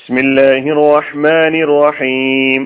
بسم 0.00 0.16
الله 0.18 0.64
الرحمن 0.68 1.54
الرحيم 1.62 2.62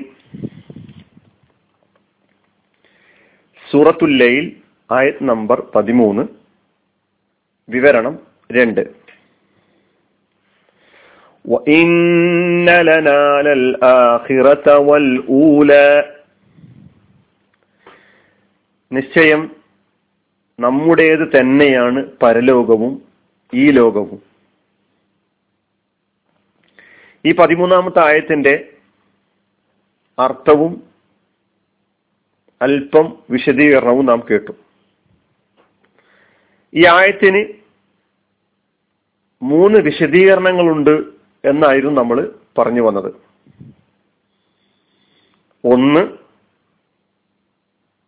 സൂറത്തുൽ 3.65 4.13
ലൈൽ 4.21 4.45
ആയത് 4.89 5.19
നമ്പർ 5.29 5.57
പതിമൂന്ന് 5.75 6.23
വിവരണം 7.69 8.15
രണ്ട് 8.49 8.83
وإن 11.45 11.89
لنا 12.89 13.21
للآخرة 13.47 14.67
والأولى 14.87 15.87
നിശ്ചയം 18.91 19.41
നമ്മുടേത് 20.59 21.25
തന്നെയാണ് 21.35 21.99
പരലോകവും 22.21 22.93
ഈ 23.53 23.65
ലോകവും 23.71 24.19
ഈ 27.26 27.34
പതിമൂന്നാമത്തെ 27.34 28.06
ആയത്തിന്റെ 28.06 28.72
അർത്ഥവും 30.18 30.82
അല്പം 32.62 33.18
വിശദീകരണവും 33.30 34.06
നാം 34.06 34.22
കേട്ടു. 34.30 34.52
ഈ 36.74 36.86
ആയത്തിന് 36.86 37.52
മൂന്ന് 39.42 39.78
വിശദീകരണങ്ങളുണ്ട് 39.78 41.04
എന്നായിരുന്നു 41.44 42.00
നമ്മൾ 42.00 42.38
പറഞ്ഞു 42.58 42.80
വന്നത്. 42.80 43.14
ഒന്ന് 45.64 46.08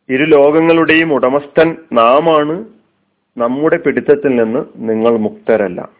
ഇരു 0.09 0.25
ലോകങ്ങളുടെയും 0.25 1.13
ഉടമസ്ഥൻ 1.13 1.77
നാമാണ് 1.93 2.65
നമ്മുടെ 3.39 3.77
പിടുത്തത്തിൽ 3.77 4.37
നിന്ന് 4.37 4.65
നിങ്ങൾ 4.77 5.19
മുക്തരല്ല. 5.19 5.98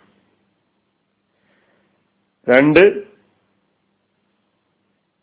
രണ്ട് 2.49 2.83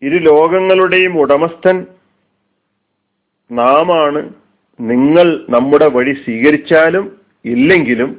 ഇരു 0.02 0.18
ലോകങ്ങളുടെയും 0.30 1.14
ഉടമസ്ഥൻ 1.20 1.86
നാമാണ്. 3.52 4.22
നിങ്ങൾ 4.80 5.46
നമ്മുടെ 5.50 5.88
വഴി 5.88 6.14
സ്വീകരിച്ചാലും 6.14 7.06
ഇല്ലെങ്കിലും 7.46 8.12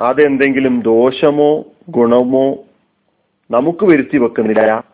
അതെന്തെങ്കിലും 0.00 0.80
ദോഷമോ 0.80 1.52
ഗുണമോ 1.88 2.46
നമുക്ക് 3.50 3.84
വരുത്തി 3.86 4.18
വെക്കുന്നില്ല. 4.18 4.84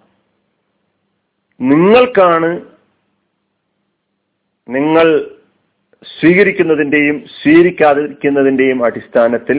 നിങ്ങൾക്കാണ് 1.61 2.51
നിങ്ങൾ 4.69 5.07
സ്വീകരിക്കുന്നതിന്റെയും 6.03 7.17
സ്വീകരിക്കാതിരിക്കുന്നതിന്റെയും 7.39 8.85
അടിസ്ഥാനത്തിൽ 8.85 9.59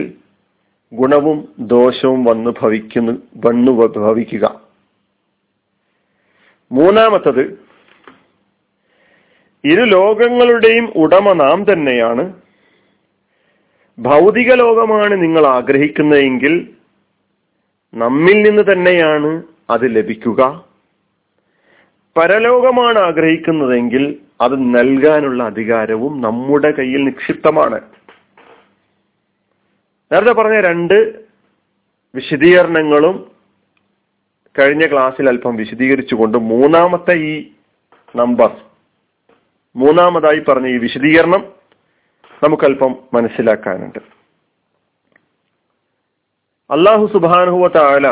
ഗുണവും 0.92 1.48
ദോഷവും 1.58 2.24
വന്ന് 2.24 2.50
ഭവിക്കുന്നു 2.62 3.12
വന്നു 3.46 3.72
ഭവിക്കുക. 3.72 4.60
മൂന്നാമത്തത് 6.72 7.58
ഇരു 9.64 9.80
ലോകങ്ങളുടെയും 9.80 10.92
ഉടമ 10.96 11.32
നാം 11.32 11.72
തന്നെയാണ്. 11.72 12.32
ഭൗതിക 13.98 14.52
ലോകമാണ് 14.54 15.22
നിങ്ങൾ 15.22 15.46
ആഗ്രഹിക്കുന്നതെങ്കിൽ 15.46 16.68
നമ്മിൽ 17.94 18.42
നിന്ന് 18.42 18.62
തന്നെയാണ് 18.72 19.42
അത് 19.70 19.96
ലഭിക്കുക. 19.96 20.64
പരലോകമാണ് 22.16 22.98
ആഗ്രഹിക്കുന്നതെങ്കിൽ 22.98 24.18
അത് 24.40 24.56
നൽകാനുള്ള 24.56 25.42
അധികാരവും 25.42 26.20
നമ്മുടെ 26.20 26.70
കയ്യിൽ 26.70 27.04
നിക്ഷിപ്തമാണ്. 27.04 27.80
നേരത്തെ 30.12 30.32
പറഞ്ഞ 30.32 30.56
രണ്ട് 30.60 30.96
വിശദീകരണങ്ങളും 32.14 33.16
കഴിഞ്ഞ 34.58 34.84
ക്ലാസ്സിൽ 34.86 35.28
അല്പം 35.28 35.56
വിശദീകരിച്ചുകൊണ്ട് 35.56 36.38
മൂന്നാമത്തെ 36.52 37.14
ഈ 37.30 37.34
നമ്പർ 38.14 38.50
മൂന്നാമതായി 39.76 40.40
പറഞ്ഞ 40.48 40.66
ഈ 40.66 40.78
വിശദീകരണം 40.78 41.42
നമുക്കല്പം 42.42 42.92
മനസ്സിലാക്കാനുണ്ട്. 43.14 44.00
അള്ളാഹു 46.70 47.06
സുബാനുഹുവ 47.12 47.68
താല 47.68 48.06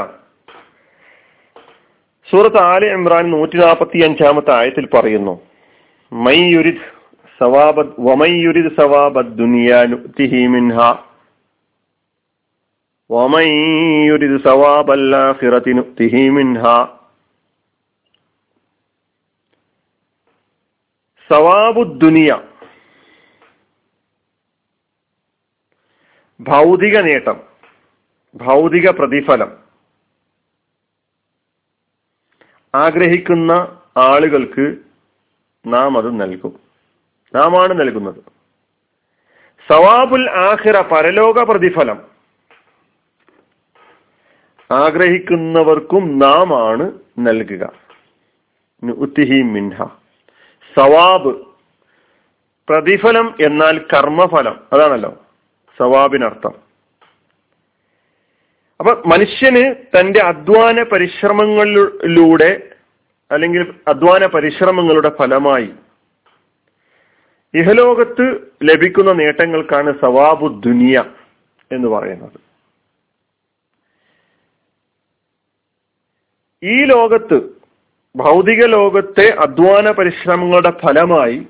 സൂറത്ത് 2.28 2.60
ആലി 2.62 2.89
ഇമ്രാൻ 2.93 3.31
നൂറ്റി 3.31 3.56
നാൽപ്പത്തി 3.59 3.99
അഞ്ചാമത്തെ 4.05 4.53
ആയത്തിൽ 4.55 4.87
പറയുന്നു 4.94 5.34
മൈ 6.12 6.39
യുരിദ് 6.55 6.87
സവാബദ് 7.41 7.94
വമൈ 7.99 8.33
യുരിദ് 8.47 8.72
സവാബദ് 8.81 9.33
ദുനിയാനുത്തിഹി 9.37 10.43
മിൻഹ 10.47 10.78
ഭൗതിക 26.41 27.00
നേട്ടം 27.00 27.41
ഭൗതിക 28.34 28.91
പ്രതിഫലം. 28.91 29.56
ആഗ്രഹിക്കുന്ന 32.75 33.53
ആളുകൾക്ക് 33.97 34.77
നാം 35.66 35.98
അത് 35.98 36.21
നൽകും. 36.21 36.60
നാമാണ് 37.34 37.81
നൽകുന്നത്. 37.81 38.22
സവാബുൽ 39.69 40.31
ആഹിറ 40.31 40.81
പരലോക 40.81 41.44
പ്രതിഫലം. 41.44 42.09
ആഗ്രഹിക്കുന്നവർക്കും 44.71 46.19
നാം 46.19 46.69
ആണ് 46.69 46.93
നൽകുക 47.19 47.73
മിൻഹ. 49.43 49.85
സവാബ്. 50.79 51.47
പ്രതിഫലം 52.69 53.35
എന്നാൽ 53.41 53.79
കർമ്മഫലം. 53.79 54.61
അതാണല്ലോ. 54.73 55.27
സവാബിനർത്ഥം. 55.79 56.53
അപ്പൊ 58.81 59.03
മനുഷ്യന് 59.07 59.75
തന്റെ 59.75 60.21
അധ്വാന 60.21 60.83
പരിശ്രമങ്ങളിലൂടെ 60.83 62.69
അല്ലെങ്കിൽ 63.31 63.75
അധ്വാന 63.89 64.27
പരിശ്രമങ്ങളുടെ 64.27 65.11
ഫലമായി 65.19 65.71
ഇഹലോകത്ത് 67.55 68.41
ലഭിക്കുന്ന 68.63 69.13
നേട്ടങ്ങൾക്കാണ് 69.13 69.93
സവാബു 69.93 70.63
ദുനിയ 70.67 71.05
എന്ന് 71.73 71.89
പറയുന്നത്. 71.89 72.50
ഈ 76.62 76.84
ലോകത്ത് 76.84 77.37
ഭൗതിക 78.16 78.65
ലോകത്തെ 78.65 79.34
അധ്വാന 79.34 79.91
പരിശ്രമങ്ങളുടെ 79.91 80.71
ഫലമായി 80.71 81.47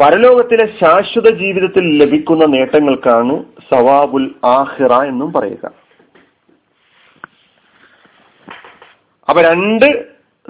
പരലോകത്തിലെ 0.00 0.78
ശാശ്വത 0.80 1.28
ജീവിതത്തിൽ 1.30 1.98
ലഭിക്കുന്ന 1.98 2.44
നേട്ടങ്ങൾക്കാണ് 2.44 3.44
സവാബുൽ 3.70 4.34
ആഹിറ 4.44 4.92
എന്നും 5.02 5.32
പറയുക. 5.32 5.66
അപ്പൊ 9.28 9.42
രണ്ട് 9.42 9.88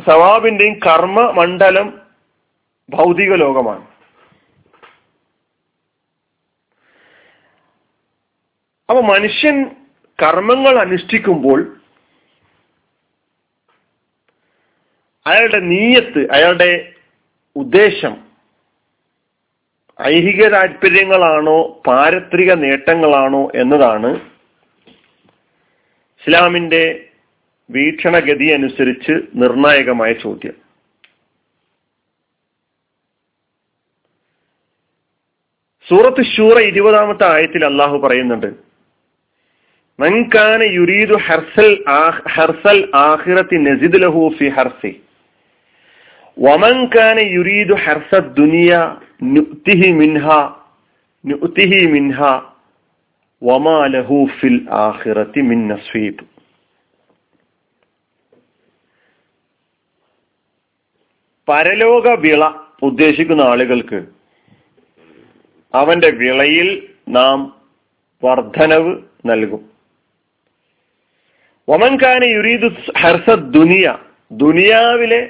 സവാബിന്റെയും 0.07 0.75
കർമ്മ 0.87 1.31
മണ്ഡലം 1.31 2.01
ഭൗതിക 2.89 3.35
ലോകമാണ്. 3.35 3.87
അപ്പൊ 8.89 9.01
മനുഷ്യൻ 9.03 9.57
കർമ്മങ്ങൾ 10.23 10.79
അനുഷ്ഠിക്കുമ്പോൾ 10.79 11.76
അയാളുടെ 15.27 15.59
നീയത്ത് 15.59 16.31
അയാളുടെ 16.31 16.95
ഉദ്ദേശം 17.57 18.15
ഐഹിക 20.03 20.49
താല്പര്യങ്ങളാണോ 20.49 21.83
പാരത്രിക 21.87 22.53
നേട്ടങ്ങളാണോ 22.55 23.51
എന്നതാണ് 23.55 24.11
ഇസ്ലാമിന്റെ 26.23 27.11
വീക്ഷണഗതി 27.71 28.49
അനുസരിച്ച് 28.51 29.13
നിർണായകമായ 29.35 30.13
ചോദ്യം. 30.13 30.57
സൂറത്ത് 35.89 36.23
ഷൂറ 36.37 36.59
ഇരുപതാമത്തെ 36.61 37.27
ആയത്തിൽ 37.33 37.65
അള്ളാഹു 37.65 37.97
പറയുന്നുണ്ട് 37.99 38.49
മൻകാന 39.99 40.63
യുരീദു 40.63 41.17
ഹർസൽ 41.27 41.73
ഹർസൽ 42.29 42.91
ആഹിറത്തി 42.95 43.57
നസിദ് 43.57 44.03
ലഹു 44.03 44.29
ഫി 44.39 44.49
ഹർസി 44.49 44.93
വമൻ 46.37 46.77
കാന 46.95 47.19
യുരീദു 47.35 47.75
ഹർസ 47.85 48.11
ദുനിയ 48.39 48.73
നുഅ്തിഹി 49.35 49.89
മിൻഹ 50.01 50.27
നുഅ്തിഹി 51.25 51.81
മിൻഹ 51.95 52.19
വമാലഹു 53.43 54.19
ഫിൽ 54.37 54.57
ആഖിറത്തി 54.81 55.41
മിൻ 55.49 55.61
നസീബ് 55.71 56.25
പരലോക 61.49 62.07
വിള 62.23 62.43
ഉദ്ദേശിക്കുന്ന 62.83 63.43
ആളുകൾക്ക് 63.43 63.99
അവന്റെ 65.75 66.11
വിളയിൽ 66.21 66.69
നാം 67.09 67.39
വർധനവ് 68.23 68.93
നൽകും. 69.27 69.63
വമൻകാന 71.69 72.23
യുരീദു 72.35 72.69
ഹർസ 73.01 73.27
ദുനിയ 73.57 73.87
ദുനിയാവിലെ 74.41 75.21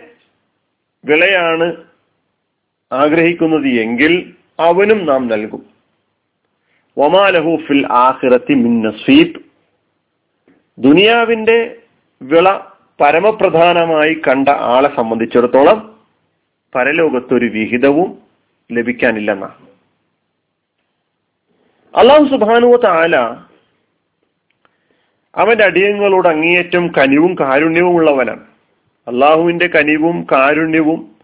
വിളയാണ് 1.06 1.76
ആഗ്രഹിക്കുന്നത് 2.92 3.68
എങ്കിൽ 3.68 4.34
അവനും 4.58 5.06
നാം 5.06 5.28
നൽകും. 5.28 5.66
ഒമാലഹു 6.96 7.56
ഫിൽ 7.66 7.86
ആഹിറത്തി 7.86 8.54
മിൻ 8.54 8.82
നസീബ്. 8.82 9.40
ദുനിയാവിന്റെ 10.78 11.76
വിള 12.22 12.58
പരമപ്രധാനമായി 13.00 14.14
കണ്ട 14.14 14.48
ആളെ 14.48 14.96
സംബന്ധിച്ചിടത്തോളം 14.96 16.00
പരലോകത്തൊരു 16.74 17.46
വിഹിതവും 17.46 18.18
ലഭിക്കാനില്ലെന്നാണ്. 18.72 19.66
അള്ളാഹു 21.96 22.24
സുബാനുവ 22.24 22.76
താല 22.76 23.16
അവന്റെ 25.36 25.64
അടിയങ്ങളോട് 25.64 26.28
അങ്ങേയറ്റം 26.28 26.88
കനിവും 26.88 27.36
കാരുണ്യവും 27.40 27.96
ഉള്ളവനാണ് 27.96 28.55
അള്ളാഹുവിന്റെ 29.08 29.66
കനിവും 29.66 30.26
കാരുണ്യവും 30.32 31.16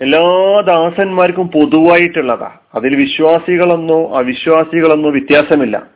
എല്ലാ 0.00 0.22
ദാസന്മാർക്കും 0.60 1.48
പൊതുവായിട്ടുള്ളതാ. 1.48 2.58
അതിൽ 2.74 2.96
വിശ്വാസികളെന്നോ 2.96 4.14
അവിശ്വാസികളെന്നോ 4.14 5.10
വ്യത്യാസമില്ല. 5.10 5.86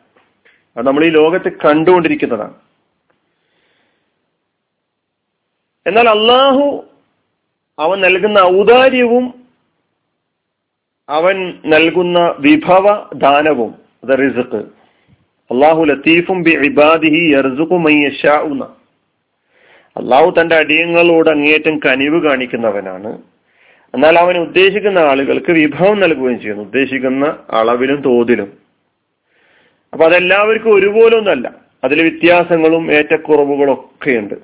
അത് 0.76 0.86
നമ്മൾ 0.86 1.04
ഈ 1.04 1.08
ലോകത്ത് 1.08 1.52
കണ്ടുകൊണ്ടിരിക്കുന്നതാണ് 1.52 2.54
എന്നാൽ 5.86 6.08
അള്ളാഹു 6.08 6.84
അവൻ 7.78 8.00
നൽകുന്ന 8.00 8.38
ഔദാര്യവും 8.38 9.34
അവൻ 11.08 11.54
നൽകുന്ന 11.66 12.34
വിഭവ 12.38 13.08
ദാനവും 13.14 13.74
അത് 14.04 14.18
റിസുക്ക് 14.18 14.62
അള്ളാഹു 15.50 15.84
ലത്തീഫും 15.84 16.42
ബി 16.42 16.50
ഇബാദിഹി 16.50 17.34
അള്ളാഹു 19.96 20.34
തന്റെ 20.40 20.56
അടിയങ്ങളോട് 20.56 21.30
അങ്ങേറ്റം 21.30 21.78
കനിവ് 21.78 22.22
കാണിക്കുന്നവനാണ്. 22.22 23.22
എന്നാൽ 23.94 24.18
അവൻ 24.18 24.38
ഉദ്ദേശിക്കുന്ന 24.38 24.98
ആളുകൾക്ക് 24.98 25.52
വിഭവം 25.52 26.00
നൽകുകയും 26.00 26.40
ചെയ്യുന്നു 26.40 26.64
ഉദ്ദേശിക്കുന്ന 26.64 27.26
അളവിലും 27.50 28.02
തോതിലും. 28.02 28.58
അപ്പൊ 29.92 30.06
അതെല്ലാവർക്കും 30.06 30.74
ഒരുപോലെ 30.74 31.16
ഒന്നല്ല 31.16 31.46
അതിൽ 31.84 32.02
വ്യത്യാസങ്ങളും 32.02 32.92
ഏറ്റക്കുറവുകളും 32.92 33.72
ഒക്കെയുണ്ട് 33.72 34.34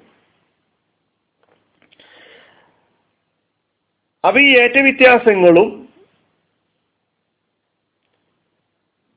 അപ്പൊ 4.27 4.41
ഈ 4.41 4.59
ഏറ്റ 4.59 4.79
വ്യത്യാസങ്ങളും 4.79 5.69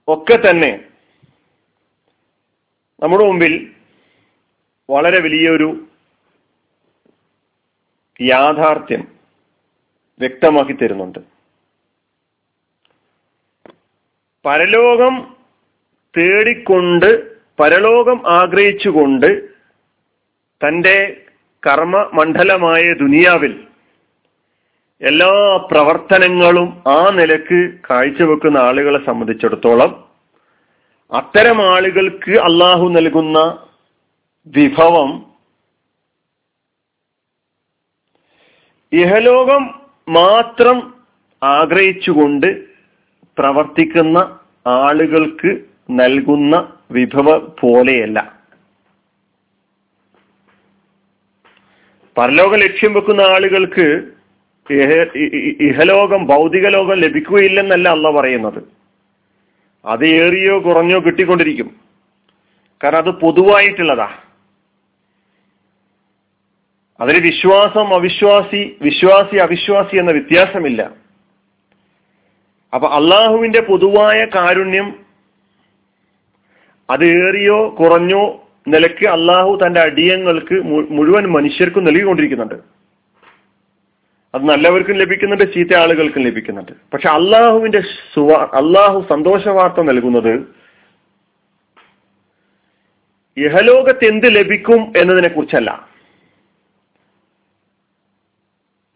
ഒക്കെ 0.08 0.36
തന്നെ 0.36 0.80
നമ്മുടെ 3.04 3.26
മുമ്പിൽ 3.26 3.72
വളരെ 4.90 5.20
വലിയൊരു 5.20 5.88
യാഥാർത്ഥ്യം 8.22 9.08
വ്യക്തമാക്കി 10.20 10.74
തരുന്നുണ്ട്. 10.74 11.20
പരലോകം 14.46 15.36
തേടിക്കൊണ്ട് 16.18 17.36
പരലോകം 17.60 18.30
ആഗ്രഹിച്ചുകൊണ്ട് 18.30 19.50
തന്റെ 20.62 21.22
കർമ്മ 21.68 22.10
മണ്ഡലമായ 22.14 22.94
ദുനിയാവിൽ 22.94 23.68
എല്ലാ 25.02 25.58
പ്രവർത്തനങ്ങളും 25.72 26.84
ആ 26.88 27.10
നിലയ്ക്ക് 27.10 27.80
കാഴ്ചവെക്കുന്ന 27.90 28.58
ആളുകളെ 28.58 29.06
സംബന്ധിച്ചിടത്തോളം 29.06 30.10
അത്തരം 31.12 31.74
ആളുകൾക്ക് 31.74 32.32
അള്ളാഹു 32.32 32.90
നൽകുന്ന 32.90 33.68
വിഭവം 34.48 35.33
ഇഹലോകം 38.94 39.80
മാത്രം 40.10 40.94
ആഗ്രഹിച്ചുകൊണ്ട് 41.44 42.64
പ്രവർത്തിക്കുന്ന 43.38 44.40
ആളുകൾക്ക് 44.68 45.60
നൽകുന്ന 45.92 46.74
വിഭവ 46.92 47.38
പോലെയല്ല. 47.38 48.38
പരലോക 52.18 52.56
ലക്ഷ്യം 52.56 52.94
വെക്കുന്ന 52.94 53.22
ആളുകൾക്ക് 53.22 54.04
ഇഹലോകം 55.62 56.26
ഭൗതിക 56.26 56.68
ലോകം 56.68 56.98
ലഭിക്കുകയില്ലെന്നല്ല 56.98 57.90
അല്ല 57.90 58.12
പറയുന്നത്. 58.12 58.64
അത് 59.86 60.06
ഏറിയോ 60.08 60.66
കുറഞ്ഞോ 60.66 61.00
കിട്ടിക്കൊണ്ടിരിക്കും. 61.00 61.76
കാരണം 62.84 62.98
അത് 62.98 63.10
പൊതുവായിട്ടുള്ളതാ. 63.10 64.23
അതിന് 67.00 67.18
വിശ്വാസം 67.18 67.94
അവിശ്വാസി 67.94 68.78
വിശ്വാസി 68.82 69.36
അവിശ്വാസി 69.36 69.96
എന്ന 69.98 70.12
വ്യത്യാസമില്ല. 70.12 70.82
അപ്പൊ 72.74 72.88
അള്ളാഹുവിന്റെ 72.90 73.62
പൊതുവായ 73.62 74.26
കാരുണ്യം 74.26 74.88
അത് 76.90 77.06
ഏറിയോ 77.06 77.76
കുറഞ്ഞോ 77.80 78.50
നിലയ്ക്ക് 78.68 79.06
അള്ളാഹു 79.08 79.60
തന്റെ 79.66 79.82
അടിയങ്ങൾക്ക് 79.82 80.62
മുഴുവൻ 80.92 81.26
മനുഷ്യർക്കും 81.26 81.84
നൽകിക്കൊണ്ടിരിക്കുന്നുണ്ട്. 81.84 82.56
അത് 84.36 84.44
നല്ലവർക്കും 84.50 84.98
ലഭിക്കുന്നുണ്ട് 84.98 85.54
ചീത്ത 85.54 85.76
ആളുകൾക്കും 85.76 86.24
ലഭിക്കുന്നുണ്ട്. 86.24 86.72
പക്ഷെ 86.94 87.10
അള്ളാഹുവിന്റെ 87.10 87.82
സുവാ 88.14 88.38
അള്ളാഹു 88.54 89.06
സന്തോഷ 89.10 89.48
വാർത്ത 89.48 89.82
നൽകുന്നത് 89.82 90.34
യഹലോകത്ത് 93.38 94.06
എന്ത് 94.06 94.36
ലഭിക്കും 94.36 94.94
എന്നതിനെ 94.98 95.28
കുറിച്ചല്ല 95.28 95.93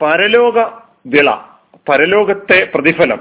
പരലോക 0.01 0.57
വിള 1.05 1.29
പരലോകത്തെ 1.89 2.71
പ്രതിഫലം. 2.75 3.19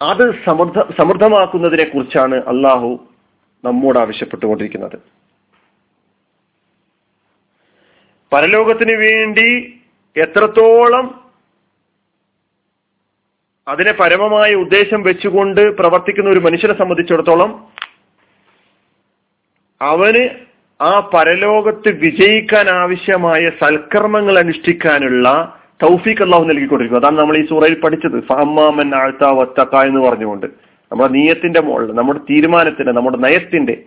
അത് 0.00 0.24
സമൃദ്ധ 0.44 0.78
സമൃദ്ധമാക്കുന്നതിനെ 0.98 1.84
കുറിച്ചാണ് 1.84 2.36
അള്ളാഹു 2.52 2.90
നമ്മോട് 3.64 3.98
ആവശ്യപ്പെട്ടുകൊണ്ടിരിക്കുന്നത്. 3.98 4.96
പരലോകത്തിന് 8.32 8.94
വേണ്ടി 8.98 9.48
എത്രത്തോളം 10.16 11.06
അതിനെ 13.68 13.92
പരമമായ 13.92 14.54
ഉദ്ദേശം 14.54 15.02
വെച്ചുകൊണ്ട് 15.02 15.60
പ്രവർത്തിക്കുന്ന 15.78 16.30
ഒരു 16.30 16.40
മനുഷ്യനെ 16.40 16.74
സംബന്ധിച്ചിടത്തോളം 16.78 17.50
അവന് 19.80 20.24
ആ 20.80 21.10
പരലോകത്ത് 21.14 21.88
വിജയിക്കാൻ 21.88 22.68
ആവശ്യമായ 22.68 23.50
സൽക്കർമ്മങ്ങൾ 23.60 24.38
അനുഷ്ഠിക്കാനുള്ള 24.38 25.28
തൗഫീഖ് 25.82 26.22
അള്ളാഹു 26.22 26.44
നൽകിക്കൊണ്ടിരിക്കും 26.44 27.00
അതാണ് 27.00 27.18
നമ്മൾ 27.18 27.36
ഈ 27.36 27.46
സൂറയിൽ 27.46 27.80
പഠിച്ചത്. 27.80 28.20
ഫഹമ്മാമൻ 28.20 28.94
ആഴ്ത്ത 28.94 29.24
വത്തക്ക 29.24 29.74
എന്ന് 29.74 30.00
പറഞ്ഞുകൊണ്ട്. 30.00 30.46
നമ്മുടെ 30.92 31.12
നീയത്തിന്റെ 31.12 31.60
മുകളിൽ 31.60 31.94
നമ്മുടെ 31.94 32.20
തീരുമാനത്തിന്റെ 32.30 32.92
നമ്മുടെ 32.92 33.16
നയത്തിന്റെ 33.16 33.84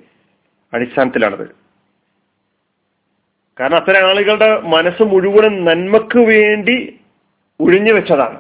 അടിസ്ഥാനത്തിലാണത്. 0.74 1.46
കാരണം 3.60 3.76
അത്തരം 3.76 4.08
ആളുകളുടെ 4.08 4.62
മനസ്സ് 4.62 5.04
മുഴുവനും 5.04 5.66
നന്മക്ക് 5.66 6.20
വേണ്ടി 6.20 7.00
ഒഴിഞ്ഞു 7.60 7.94
വെച്ചതാണ് 7.94 8.40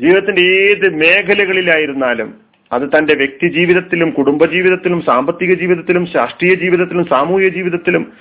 ജീവിതത്തിന്റെ 0.00 0.42
ഏത് 0.42 0.94
മേഖലകളിലായിരുന്നാലും 0.94 2.47
അത് 2.72 2.98
തന്റെ 2.98 3.14
വ്യക്തി 3.14 3.48
ജീവിതത്തിലും 3.48 4.10
കുടുംബജീവിതത്തിലും 4.10 5.02
സാമ്പത്തിക 5.02 5.54
ജീവിതത്തിലും 5.54 6.04
രാഷ്ട്രീയ 6.16 6.54
ജീവിതത്തിലും 6.54 7.04
സാമൂഹിക 7.04 7.48
ജീവിതത്തിലും 7.48 8.12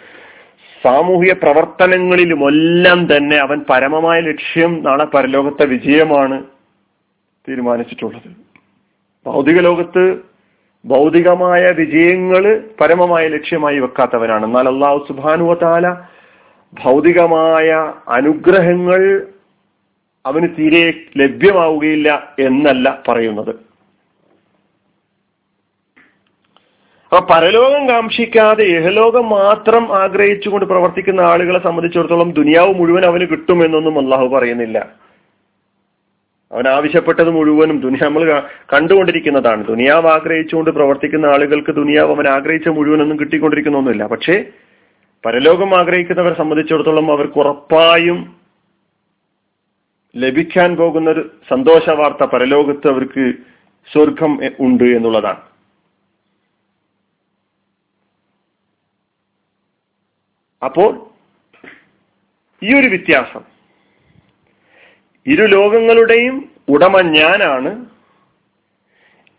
സാമൂഹിക 0.83 1.33
പ്രവർത്തനങ്ങളിലുമെല്ലാം 1.33 3.17
തന്നെ 3.17 3.37
അവൻ 3.37 3.59
പരമമായ 3.69 4.19
ലക്ഷ്യം 4.21 4.83
നാളെ 4.83 5.05
പരലോകത്തെ 5.05 5.65
വിജയമാണ് 5.65 6.43
തീരുമാനിച്ചിട്ടുള്ളത്. 7.49 8.29
ഭൗതിക 9.25 9.59
ലോകത്ത് 9.59 10.17
ഭൗതികമായ 10.85 11.71
വിജയങ്ങൾ 11.71 12.63
പരമമായ 12.81 13.27
ലക്ഷ്യമായി 13.27 13.79
വെക്കാത്തവനാണ്. 13.79 14.45
എന്നാൽ 14.45 14.67
അള്ളാഹു 14.67 15.05
സുബാനുവതാല 15.07 15.95
ഭൗതികമായ 16.73 17.93
അനുഗ്രഹങ്ങൾ 18.07 19.27
അവന് 20.25 20.47
തീരെ 20.59 20.93
ലഭ്യമാവുകയില്ല 21.17 22.35
എന്നല്ല 22.39 23.03
പറയുന്നത്. 23.07 23.66
അപ്പൊ 27.11 27.35
പരലോകം 27.35 27.89
കാക്ഷിക്കാതെ 27.89 28.63
ഇഹലോകം 28.63 29.29
മാത്രം 29.29 29.95
ആഗ്രഹിച്ചുകൊണ്ട് 29.95 30.65
പ്രവർത്തിക്കുന്ന 30.65 31.21
ആളുകളെ 31.21 31.59
സംബന്ധിച്ചിടത്തോളം 31.59 32.31
ദുനിയാവ് 32.31 32.73
മുഴുവൻ 32.73 33.05
അവന് 33.05 33.21
കിട്ടുമെന്നൊന്നും 33.21 33.99
അള്ളാഹു 33.99 34.27
പറയുന്നില്ല. 34.27 34.91
അവൻ 36.51 36.67
ആവശ്യപ്പെട്ടത് 36.67 37.29
മുഴുവനും 37.29 37.81
ദുനിയ 37.81 37.99
നമ്മൾ 38.03 38.43
കണ്ടുകൊണ്ടിരിക്കുന്നതാണ്. 38.73 39.65
ദുനിയാവ് 39.67 40.07
ആഗ്രഹിച്ചുകൊണ്ട് 40.07 40.69
പ്രവർത്തിക്കുന്ന 40.69 41.25
ആളുകൾക്ക് 41.25 41.71
ദുനിയാവ് 41.71 42.15
അവൻ 42.15 42.27
ആഗ്രഹിച്ച 42.27 42.67
മുഴുവനൊന്നും 42.67 43.19
കിട്ടിക്കൊണ്ടിരിക്കുന്നൊന്നുമില്ല. 43.19 44.07
പക്ഷേ 44.07 44.45
പരലോകം 45.25 45.75
ആഗ്രഹിക്കുന്നവരെ 45.75 46.35
സംബന്ധിച്ചിടത്തോളം 46.35 47.11
അവർക്ക് 47.11 47.39
ഉറപ്പായും 47.39 48.35
ലഭിക്കാൻ 50.17 50.75
പോകുന്ന 50.75 51.09
ഒരു 51.09 51.31
സന്തോഷ 51.49 51.89
വാർത്ത 51.89 52.25
പരലോകത്ത് 52.25 52.87
അവർക്ക് 52.87 53.33
സ്വർഗം 53.93 54.39
ഉണ്ട് 54.59 54.83
എന്നുള്ളതാണ്. 54.83 55.46
അപ്പോൾ 60.65 61.09
ഈ 62.63 62.79
ഒരു 62.79 62.87
വ്യത്യാസം. 62.87 63.41
ഇരു 65.27 65.45
ലോകങ്ങളുടെയും 65.45 66.51
ഉടമ 66.69 67.01
ഞാനാണ്. 67.01 67.85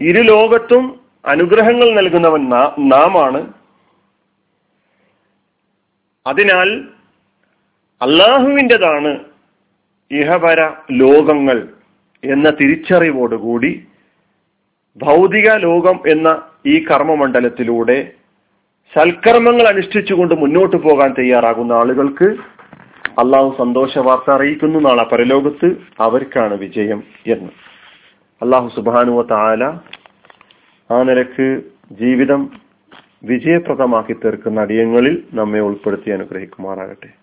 ഇരു 0.00 0.20
ലോകത്തും 0.20 1.00
അനുഗ്രഹങ്ങൾ 1.26 1.94
നൽകുന്നവൻ 1.94 2.48
നാമാണ്. 2.88 3.52
അതിനാൽ 6.26 6.84
അള്ളാഹുവിന്റെതാണ് 8.02 9.24
ഇഹപര 10.10 10.70
ലോകങ്ങൾ 10.90 11.68
എന്ന 12.24 12.50
തിരിച്ചറിവോടുകൂടി 12.50 13.86
ഭൗതിക 14.96 15.54
ലോകം 15.54 16.00
എന്ന 16.08 16.50
ഈ 16.66 16.84
കർമ്മമണ്ഡലത്തിലൂടെ 16.84 18.12
സൽക്കർമ്മങ്ങൾ 18.98 19.66
അനുഷ്ഠിച്ചുകൊണ്ട് 19.68 20.34
മുന്നോട്ട് 20.34 20.76
പോകാൻ 20.76 21.14
തയ്യാറാകുന്ന 21.18 21.72
ആളുകൾക്ക് 21.72 22.24
അള്ളാഹു 23.18 23.54
സന്തോഷ 23.58 23.98
വാർത്ത 23.98 24.30
അറിയിക്കുന്നു. 24.30 24.78
നാളെ 24.78 25.04
പരലോകത്ത് 25.04 25.76
അവർക്കാണ് 26.00 26.58
വിജയം 26.58 27.02
എന്ന്. 27.26 27.50
അള്ളാഹു 28.42 28.68
സുബാനുവ 28.76 29.22
താല 29.22 29.64
ആ 30.90 31.02
നിലയ്ക്ക് 31.02 31.62
ജീവിതം 31.92 32.50
വിജയപ്രദമാക്കി 33.24 34.12
തീർക്കുന്ന 34.12 34.60
അടിയങ്ങളിൽ 34.60 35.22
നമ്മെ 35.34 35.60
ഉൾപ്പെടുത്തി 35.60 36.10
അനുഗ്രഹിക്കുമാറാകട്ടെ. 36.10 37.17